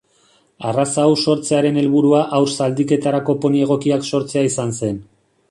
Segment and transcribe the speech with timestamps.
[0.69, 5.01] Arraza hau sortzearen helburua haur-zaldiketarako poni egokiak sortzea izan zen.